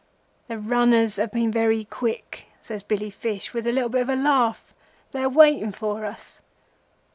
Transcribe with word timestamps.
"'The 0.47 0.57
runners 0.57 1.17
have 1.17 1.31
been 1.31 1.51
very 1.51 1.83
quick,' 1.85 2.45
says 2.59 2.81
Billy 2.81 3.11
Fish, 3.11 3.53
with 3.53 3.67
a 3.67 3.71
little 3.71 3.87
bit 3.87 4.01
of 4.01 4.09
a 4.09 4.15
laugh. 4.15 4.73
'They 5.11 5.21
are 5.25 5.29
waiting 5.29 5.71
for 5.71 6.05
us. 6.05 6.41